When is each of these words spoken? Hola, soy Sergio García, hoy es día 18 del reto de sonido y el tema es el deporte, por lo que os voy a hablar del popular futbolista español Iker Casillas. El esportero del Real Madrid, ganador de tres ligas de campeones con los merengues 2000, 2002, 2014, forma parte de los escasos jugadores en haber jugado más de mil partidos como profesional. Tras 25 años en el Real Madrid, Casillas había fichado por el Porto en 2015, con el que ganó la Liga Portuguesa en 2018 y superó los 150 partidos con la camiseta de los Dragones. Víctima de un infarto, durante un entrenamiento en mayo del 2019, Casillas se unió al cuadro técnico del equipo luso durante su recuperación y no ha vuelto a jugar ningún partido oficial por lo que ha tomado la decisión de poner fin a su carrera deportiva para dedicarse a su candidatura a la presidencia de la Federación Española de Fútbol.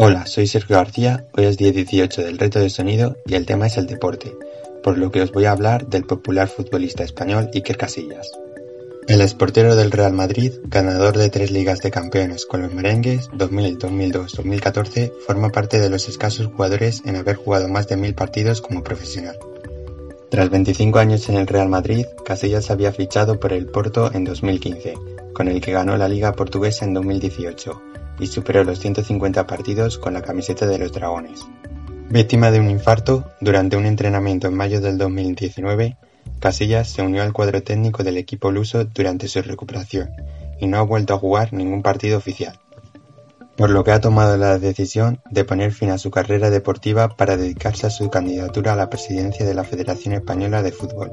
Hola, 0.00 0.26
soy 0.26 0.46
Sergio 0.46 0.76
García, 0.76 1.24
hoy 1.36 1.46
es 1.46 1.56
día 1.56 1.72
18 1.72 2.22
del 2.22 2.38
reto 2.38 2.60
de 2.60 2.70
sonido 2.70 3.16
y 3.26 3.34
el 3.34 3.46
tema 3.46 3.66
es 3.66 3.78
el 3.78 3.88
deporte, 3.88 4.32
por 4.80 4.96
lo 4.96 5.10
que 5.10 5.22
os 5.22 5.32
voy 5.32 5.46
a 5.46 5.50
hablar 5.50 5.88
del 5.88 6.04
popular 6.04 6.46
futbolista 6.46 7.02
español 7.02 7.50
Iker 7.52 7.76
Casillas. 7.76 8.30
El 9.08 9.20
esportero 9.22 9.74
del 9.74 9.90
Real 9.90 10.12
Madrid, 10.12 10.52
ganador 10.62 11.18
de 11.18 11.30
tres 11.30 11.50
ligas 11.50 11.80
de 11.80 11.90
campeones 11.90 12.46
con 12.46 12.62
los 12.62 12.72
merengues 12.72 13.28
2000, 13.32 13.78
2002, 13.78 14.34
2014, 14.36 15.12
forma 15.26 15.48
parte 15.48 15.80
de 15.80 15.90
los 15.90 16.08
escasos 16.08 16.46
jugadores 16.46 17.02
en 17.04 17.16
haber 17.16 17.34
jugado 17.34 17.68
más 17.68 17.88
de 17.88 17.96
mil 17.96 18.14
partidos 18.14 18.60
como 18.60 18.84
profesional. 18.84 19.36
Tras 20.30 20.48
25 20.48 20.96
años 21.00 21.28
en 21.28 21.38
el 21.38 21.48
Real 21.48 21.68
Madrid, 21.68 22.06
Casillas 22.24 22.70
había 22.70 22.92
fichado 22.92 23.40
por 23.40 23.52
el 23.52 23.66
Porto 23.66 24.12
en 24.14 24.22
2015, 24.22 24.94
con 25.34 25.48
el 25.48 25.60
que 25.60 25.72
ganó 25.72 25.96
la 25.96 26.08
Liga 26.08 26.32
Portuguesa 26.32 26.84
en 26.84 26.94
2018 26.94 27.82
y 28.20 28.26
superó 28.26 28.64
los 28.64 28.80
150 28.80 29.46
partidos 29.46 29.98
con 29.98 30.14
la 30.14 30.22
camiseta 30.22 30.66
de 30.66 30.78
los 30.78 30.92
Dragones. 30.92 31.46
Víctima 32.10 32.50
de 32.50 32.60
un 32.60 32.70
infarto, 32.70 33.30
durante 33.40 33.76
un 33.76 33.86
entrenamiento 33.86 34.48
en 34.48 34.54
mayo 34.54 34.80
del 34.80 34.98
2019, 34.98 35.96
Casillas 36.40 36.88
se 36.88 37.02
unió 37.02 37.22
al 37.22 37.32
cuadro 37.32 37.62
técnico 37.62 38.02
del 38.02 38.16
equipo 38.16 38.50
luso 38.50 38.84
durante 38.84 39.28
su 39.28 39.42
recuperación 39.42 40.10
y 40.58 40.66
no 40.66 40.78
ha 40.78 40.82
vuelto 40.82 41.14
a 41.14 41.18
jugar 41.18 41.52
ningún 41.52 41.82
partido 41.82 42.18
oficial 42.18 42.58
por 43.58 43.70
lo 43.70 43.82
que 43.82 43.90
ha 43.90 44.00
tomado 44.00 44.36
la 44.36 44.56
decisión 44.60 45.20
de 45.32 45.44
poner 45.44 45.72
fin 45.72 45.90
a 45.90 45.98
su 45.98 46.12
carrera 46.12 46.48
deportiva 46.48 47.08
para 47.08 47.36
dedicarse 47.36 47.88
a 47.88 47.90
su 47.90 48.08
candidatura 48.08 48.72
a 48.72 48.76
la 48.76 48.88
presidencia 48.88 49.44
de 49.44 49.52
la 49.52 49.64
Federación 49.64 50.14
Española 50.14 50.62
de 50.62 50.70
Fútbol. 50.70 51.10